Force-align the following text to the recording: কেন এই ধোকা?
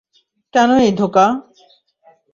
কেন 0.53 0.69
এই 0.79 0.91
ধোকা? 0.99 1.25